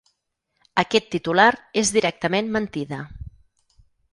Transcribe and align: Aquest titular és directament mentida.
Aquest 0.83 1.09
titular 1.17 1.47
és 1.83 1.91
directament 1.99 2.51
mentida. 2.57 3.03